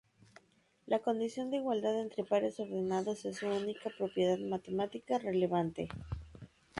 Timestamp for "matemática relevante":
4.39-5.89